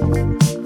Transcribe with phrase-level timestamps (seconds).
[0.00, 0.59] Like a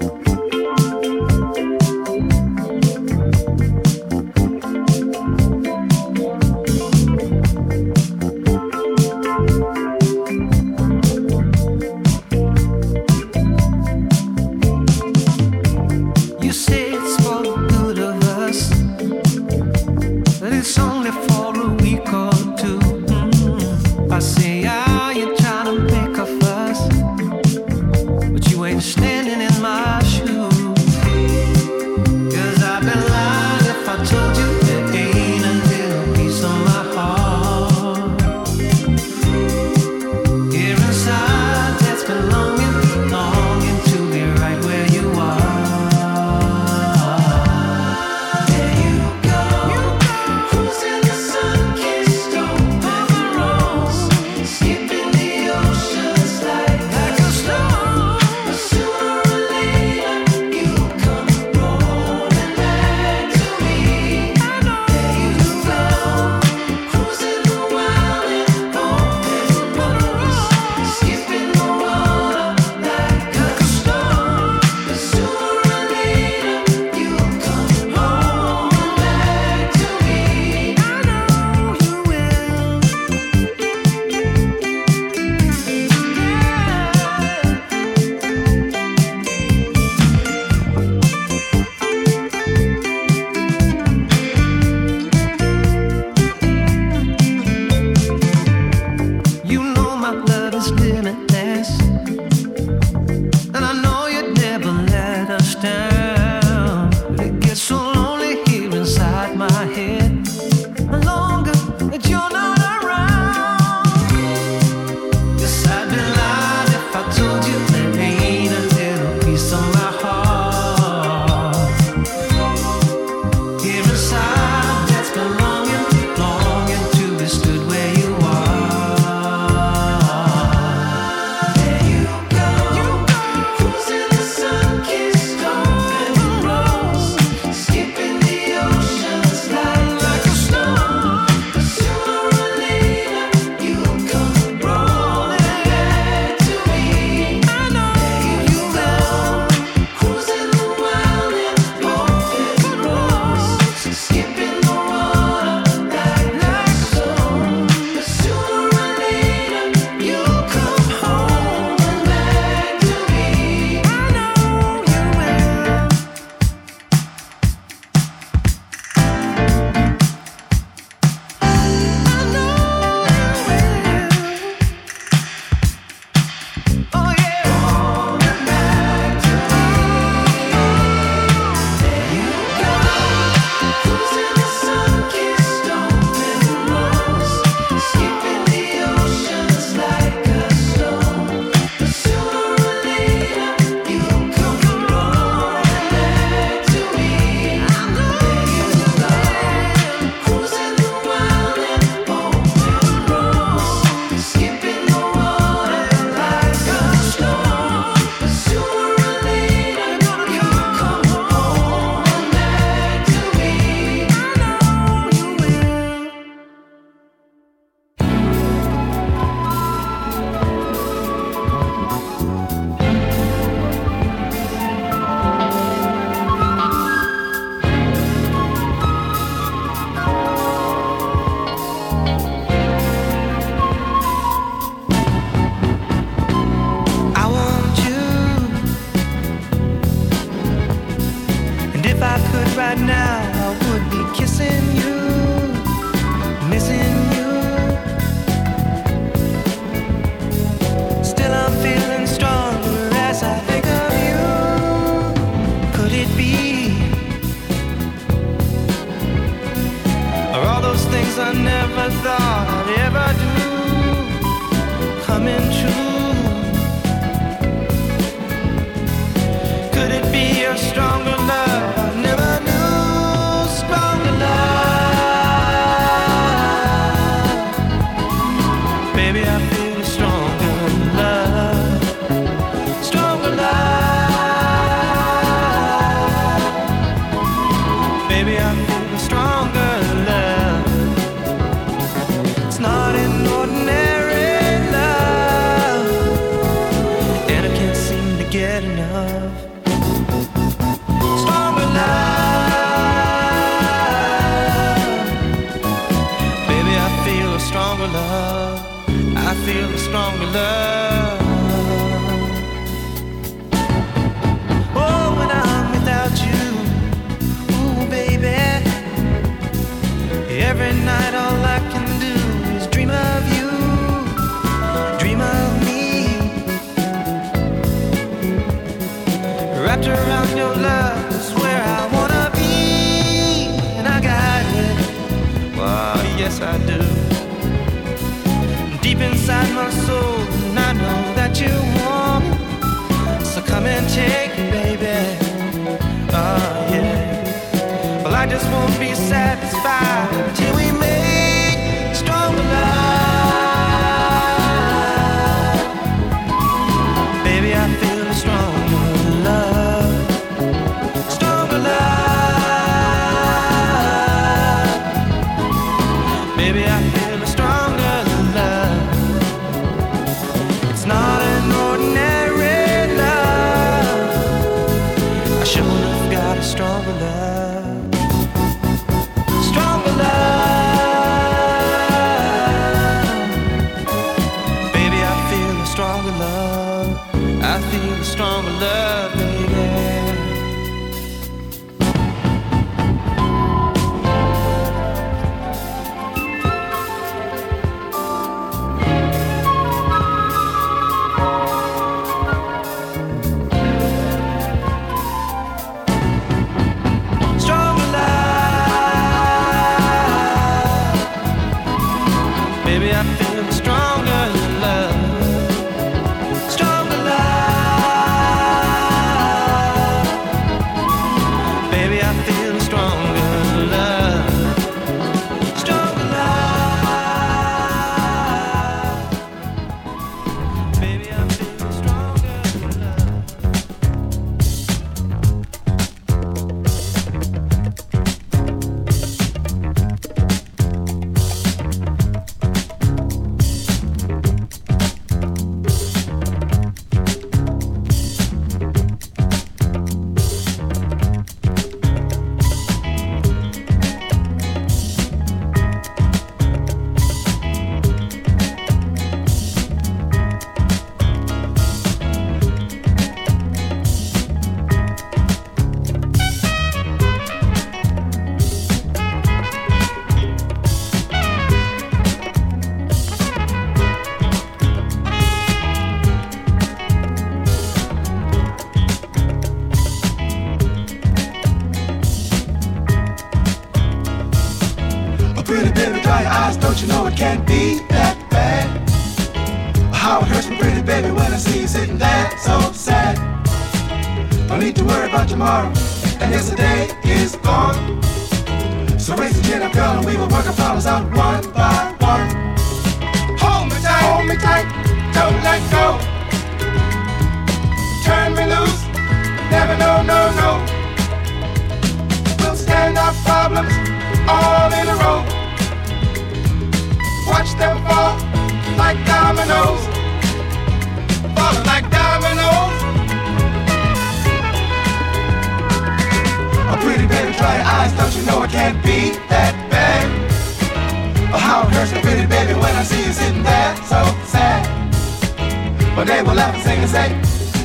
[536.25, 537.09] will laugh and sing and say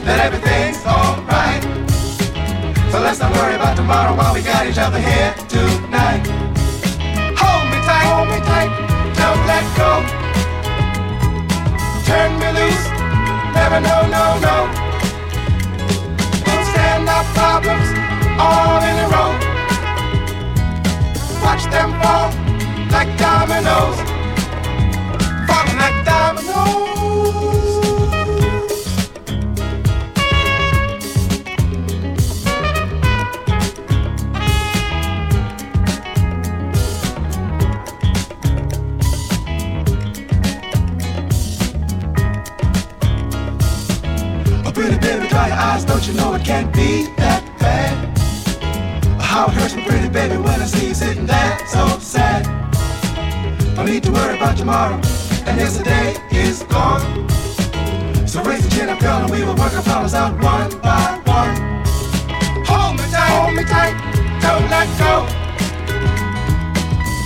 [0.05, 1.63] that everything's alright.
[2.93, 6.23] So let's not worry about tomorrow while we got each other here tonight.
[7.41, 8.71] Hold me tight, hold me tight,
[9.17, 9.91] don't let go.
[12.05, 12.85] Turn me loose,
[13.57, 14.57] never no, no, no.
[16.45, 17.89] Don't stand our problems
[18.37, 19.33] all in a row.
[21.45, 22.29] Watch them fall
[22.93, 23.99] like dominoes,
[25.49, 26.90] falling like dominoes.
[46.11, 47.95] you know it can't be that bad.
[49.21, 52.47] How it hurts me pretty baby when I see you sitting there so sad.
[53.79, 55.01] I need to worry about tomorrow,
[55.47, 57.29] and yesterday is gone.
[58.27, 61.21] So raise your chin up, girl, and we will work our problems out one by
[61.27, 61.55] one.
[62.67, 63.95] Hold me tight, hold me tight,
[64.43, 65.15] don't let go.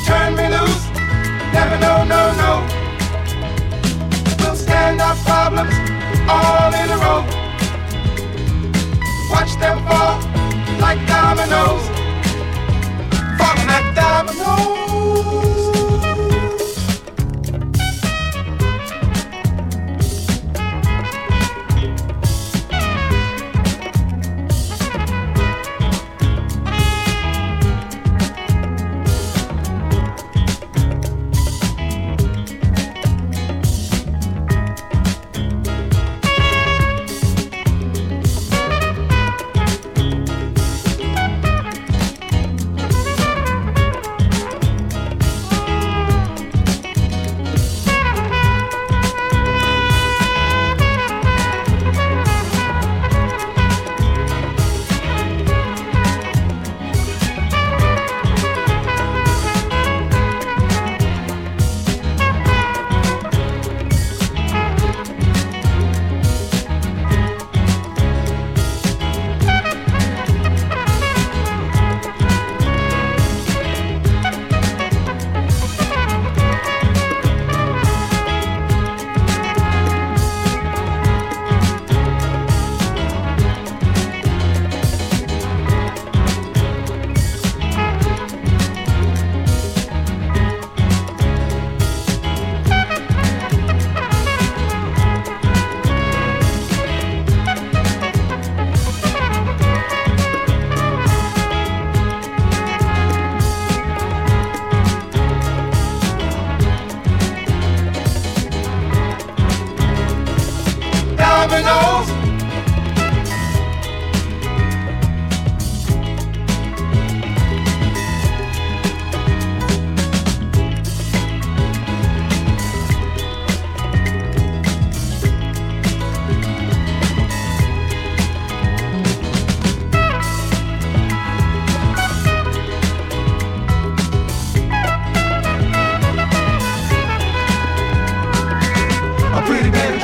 [0.05, 0.85] Turn me loose,
[1.57, 2.53] never no, no, no.
[4.41, 5.75] We'll stand our problems
[6.29, 7.44] all in a row.
[9.45, 10.19] Watch them fall
[10.81, 11.87] like dominoes.
[13.37, 14.84] Falling like dominoes.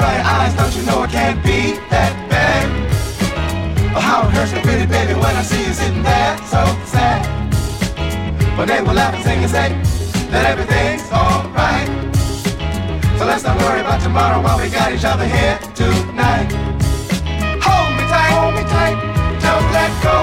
[0.00, 2.64] Dry eyes, don't you know it can't be that bad?
[3.94, 7.20] Oh, how it hurts me, pretty baby, when I see you sitting there, so sad.
[8.56, 9.68] But they will laugh and sing and say
[10.32, 11.88] that everything's alright.
[13.18, 16.48] So let's not worry about tomorrow while we got each other here tonight.
[17.66, 18.96] Hold me tight, hold me tight,
[19.44, 20.16] don't let go.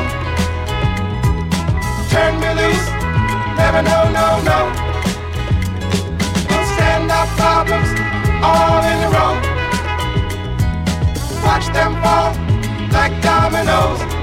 [2.10, 2.86] Turn me loose,
[3.62, 4.60] never no, no, no.
[6.50, 7.90] We'll stand our problems
[8.42, 9.47] all in a row.
[11.48, 12.34] Watch them fall
[12.92, 14.17] like dominoes.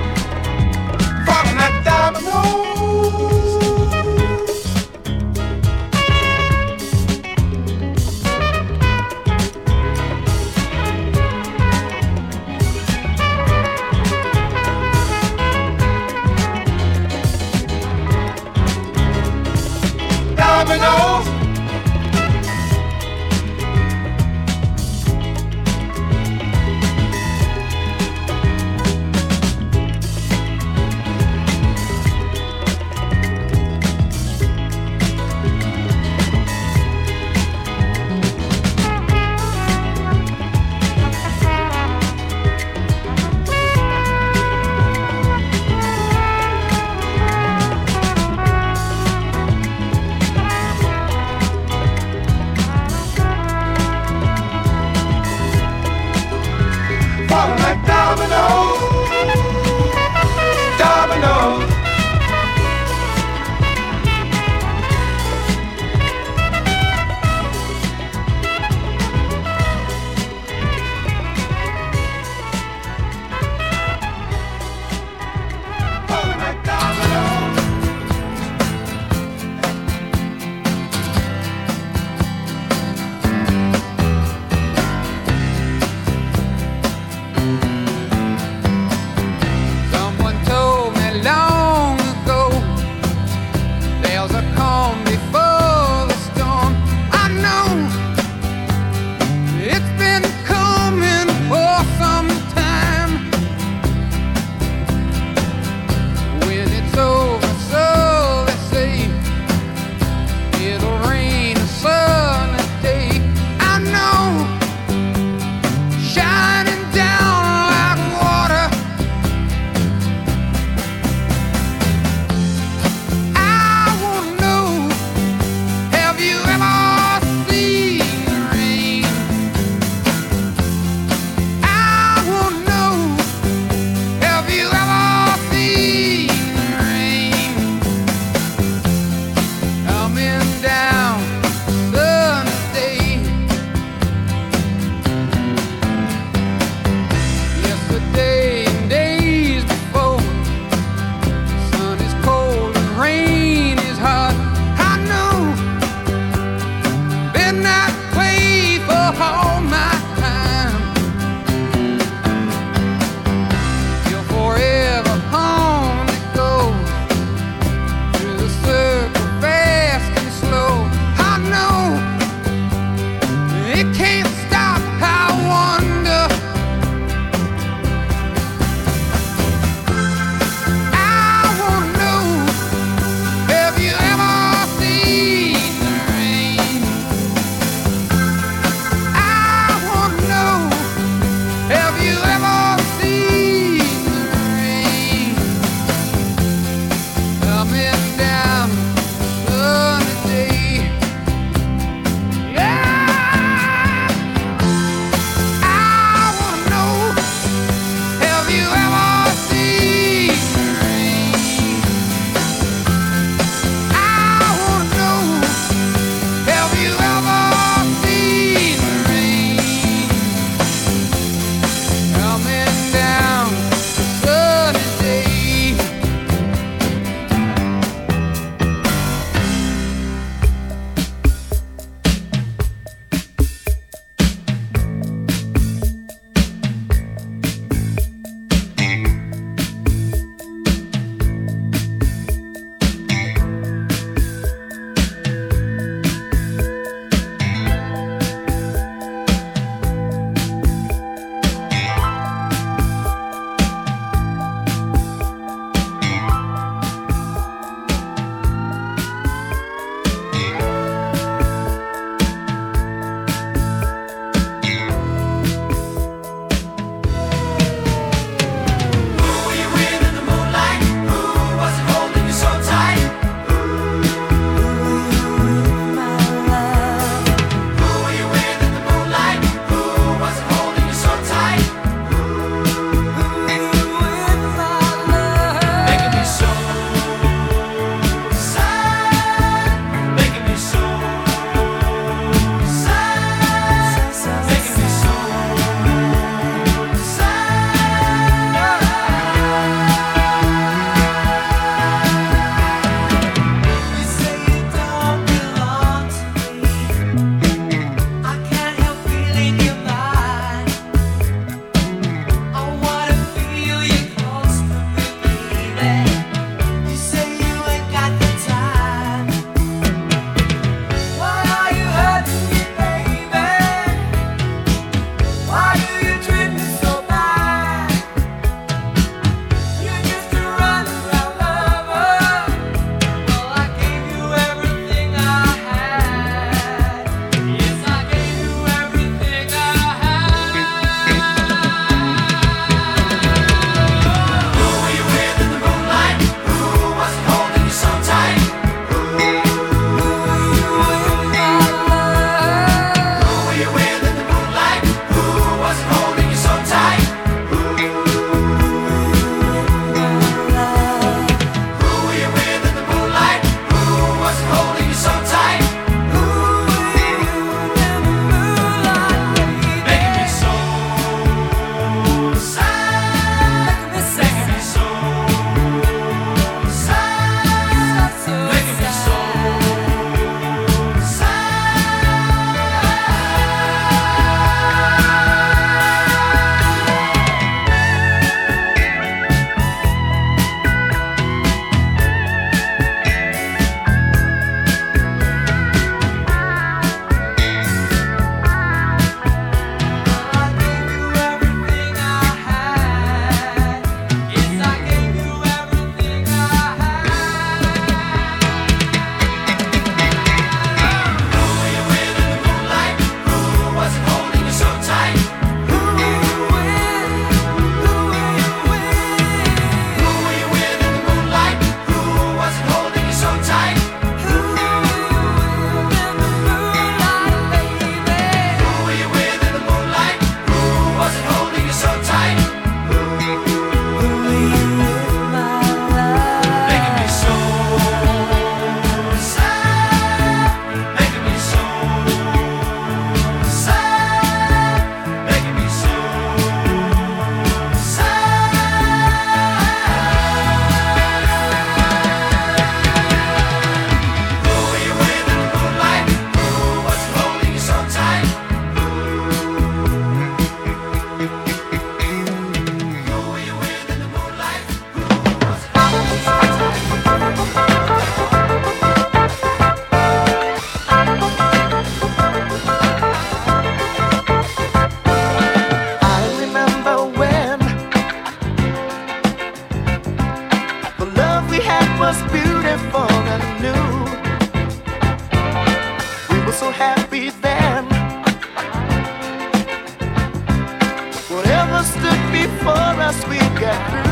[493.74, 494.03] Jack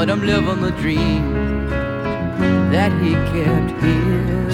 [0.00, 1.34] But I'm living the dream
[2.72, 4.48] that he kept here.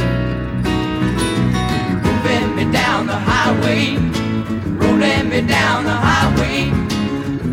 [2.03, 3.95] Moving me down the highway,
[4.75, 6.65] rolling me down the highway,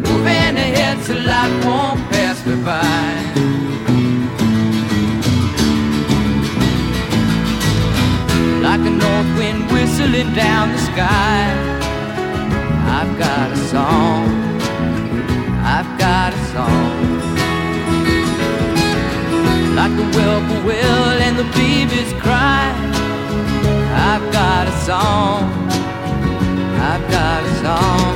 [0.08, 2.82] moving ahead so life won't pass me by.
[8.64, 11.46] Like a north wind whistling down the sky,
[12.98, 14.26] I've got a song,
[15.62, 17.03] I've got a song
[19.76, 22.70] like the whippoorwill and the babies cry.
[24.10, 25.50] I've got a song,
[26.78, 28.14] I've got a song,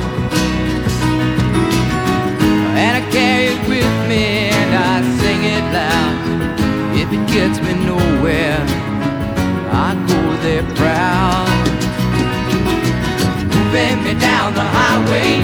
[2.78, 6.14] and I carry it with me and I sing it loud.
[6.94, 8.62] If it gets me nowhere,
[9.86, 11.48] I go there proud.
[13.52, 15.42] Moving me down the highway,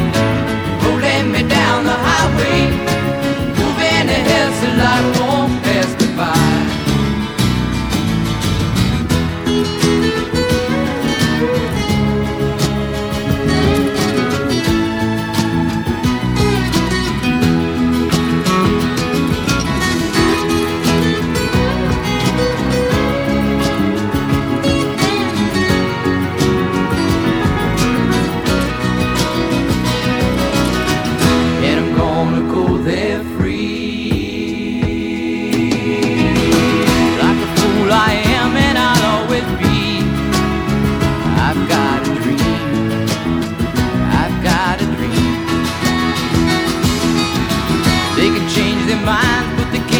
[0.85, 2.61] rolling me down the highway,
[3.59, 6.04] moving ahead so life won't pass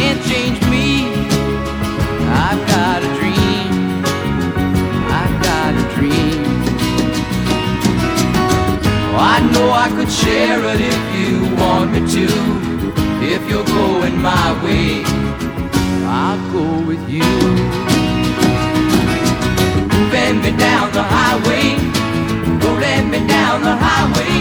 [0.05, 0.87] can't change me.
[2.45, 3.71] I've got a dream.
[5.19, 6.43] I've got a dream.
[9.13, 11.31] Oh, I know I could share it if you
[11.61, 12.27] want me to.
[13.33, 15.01] If you're going my way,
[16.21, 17.31] I'll go with you.
[20.11, 21.65] Bend me down the highway,
[22.61, 24.35] rolling me down the highway,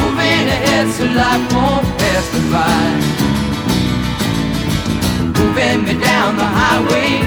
[0.00, 3.21] moving ahead so life won't pass me by.
[5.54, 7.20] Moving me down the highway,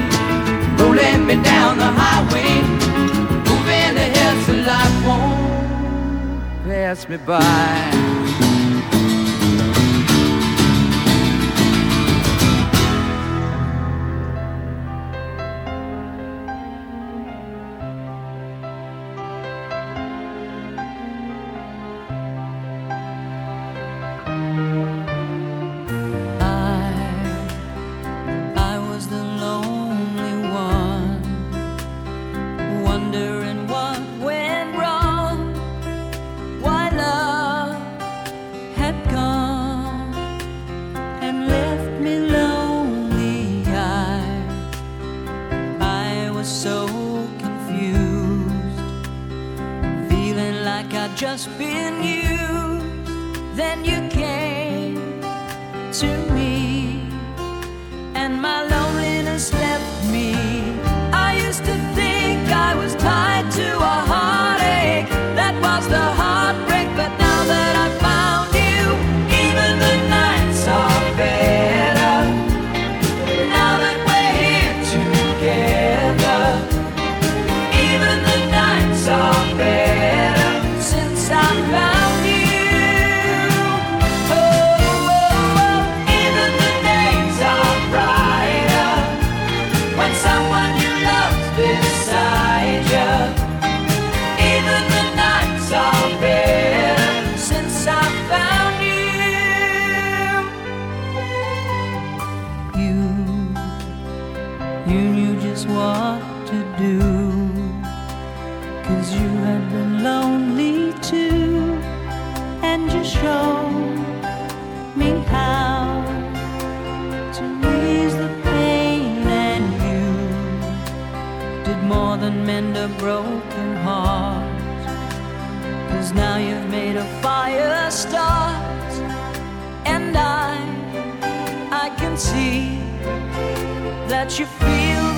[0.80, 2.59] rolling me down the highway,
[3.47, 8.14] moving ahead so life won't pass me by.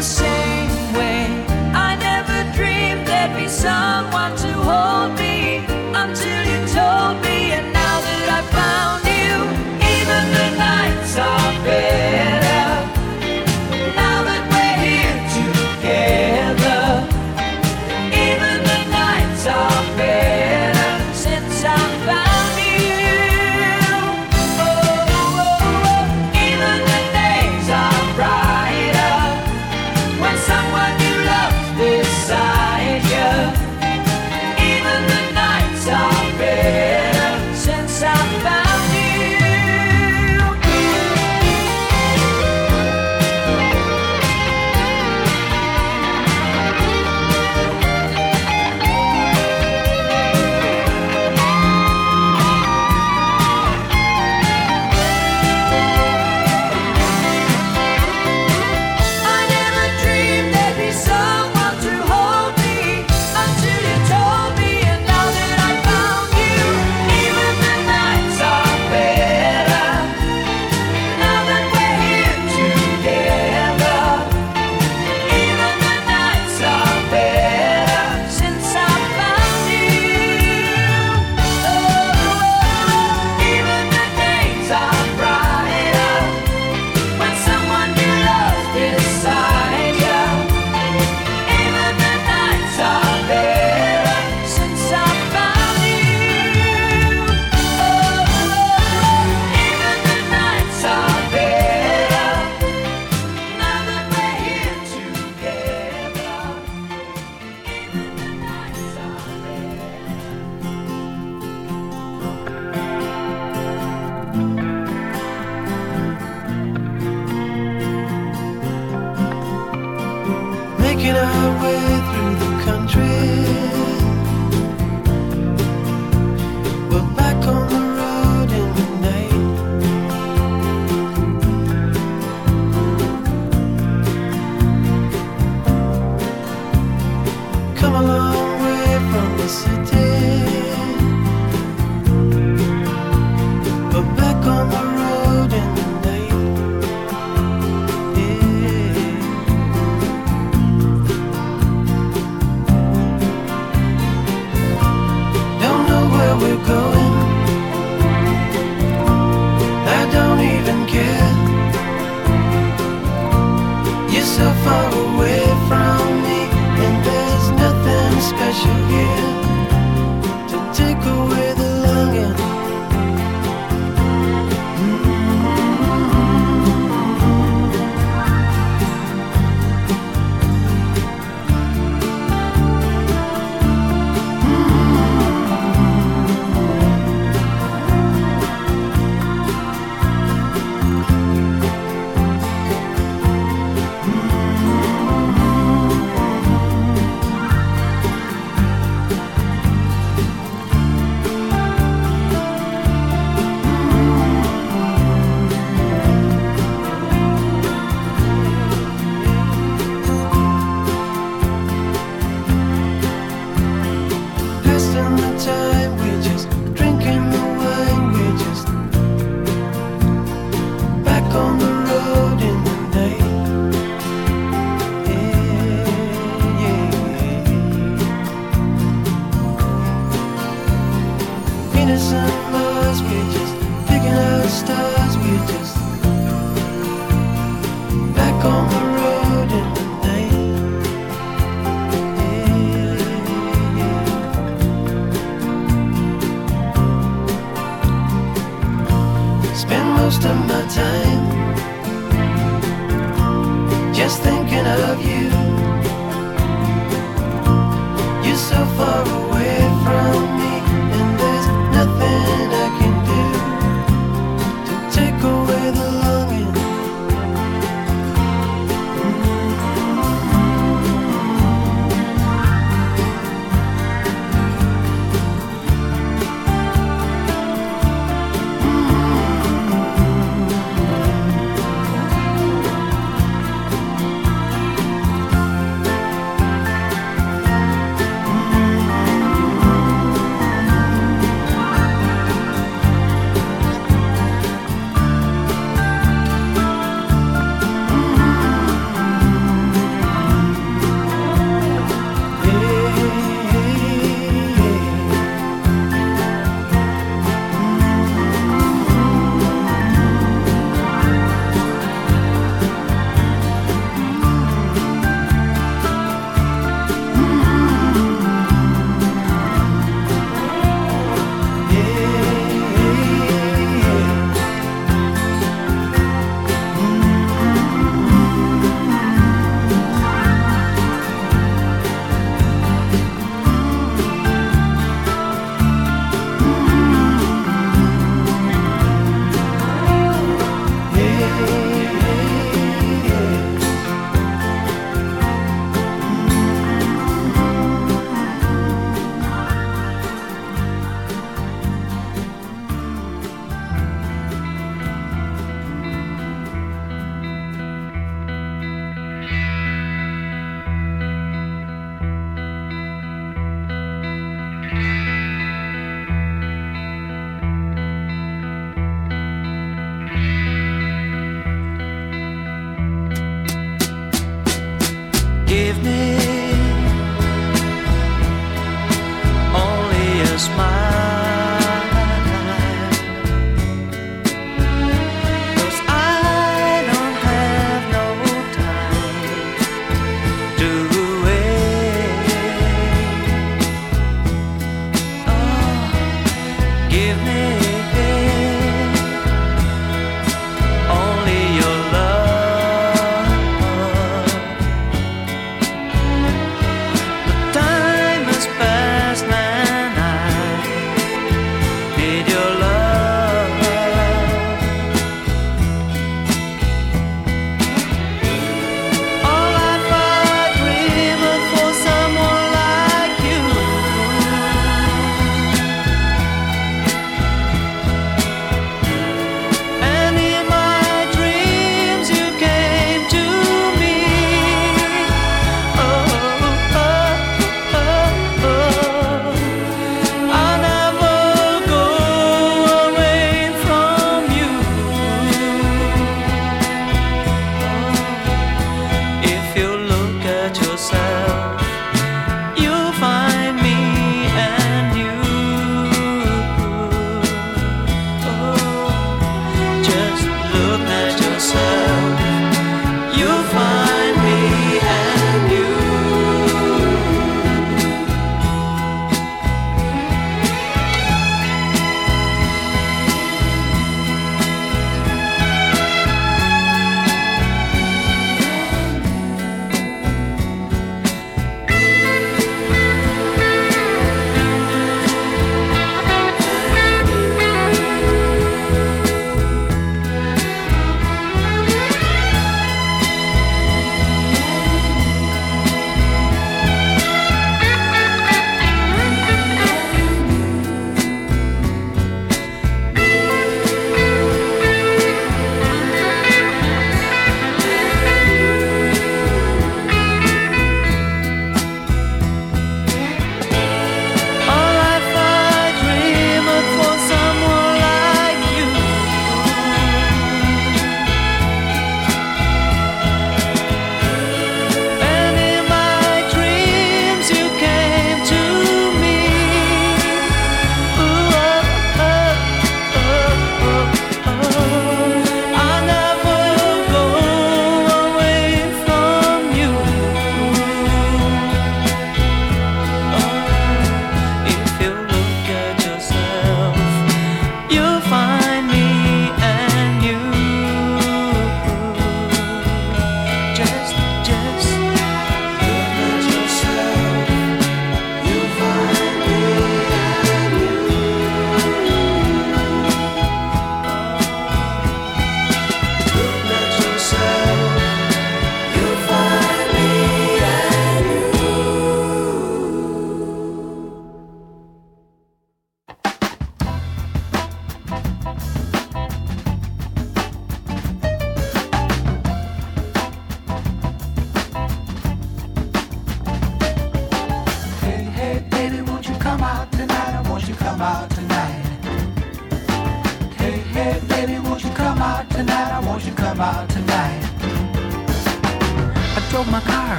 [0.00, 1.26] The same way.
[1.74, 4.19] I never dreamed there'd be someone